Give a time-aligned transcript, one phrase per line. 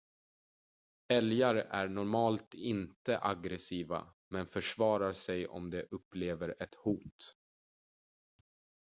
[1.13, 7.35] älgar är normalt inte aggressiva men försvarar sig om de upplever ett hot